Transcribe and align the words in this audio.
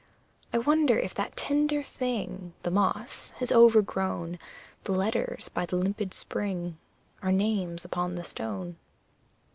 I 0.51 0.57
wonder 0.57 0.97
if 0.97 1.13
that 1.13 1.35
tender 1.37 1.83
thing, 1.83 2.53
The 2.63 2.71
moss, 2.71 3.33
has 3.35 3.51
overgrown 3.51 4.39
The 4.85 4.93
letters 4.93 5.49
by 5.49 5.67
the 5.67 5.75
limpid 5.75 6.11
spring 6.15 6.79
Our 7.21 7.31
names 7.31 7.85
upon 7.85 8.15
the 8.15 8.23
stone! 8.23 8.77